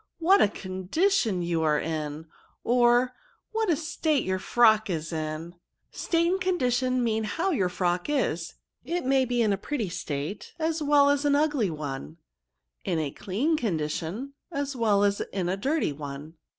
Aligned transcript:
what 0.17 0.41
a 0.41 0.47
condition 0.47 1.43
you 1.43 1.61
are 1.61 1.79
in!' 1.79 2.25
or, 2.63 3.13
* 3.33 3.51
what 3.51 3.69
a 3.69 3.75
state 3.75 4.23
your 4.25 4.39
frock 4.39 4.89
is 4.89 5.13
in 5.13 5.51
!'"^^ 5.51 5.53
State 5.91 6.27
and 6.27 6.41
condition 6.41 7.03
mean 7.03 7.23
how 7.23 7.51
your 7.51 7.69
frock 7.69 8.09
is; 8.09 8.55
it 8.83 9.05
may 9.05 9.25
be 9.25 9.43
in 9.43 9.53
a 9.53 9.59
pretty 9.59 9.89
state, 9.89 10.53
as 10.57 10.81
well 10.81 11.11
as 11.11 11.23
in 11.23 11.35
an 11.35 11.41
ugly 11.43 11.69
one; 11.69 12.17
in 12.83 12.97
a 12.97 13.11
clean 13.11 13.55
condition, 13.55 14.33
as 14.51 14.75
well 14.75 15.03
as 15.03 15.21
in 15.31 15.47
a 15.47 15.55
dirty 15.55 15.93
one." 15.93 16.33